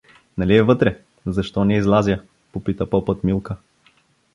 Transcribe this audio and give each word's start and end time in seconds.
—Нали 0.37 0.55
е 0.57 0.63
вътре? 0.63 1.01
Защо 1.25 1.65
не 1.65 1.77
излазя?— 1.77 2.21
попита 2.53 2.89
попът 2.89 3.23
Милка. 3.23 3.55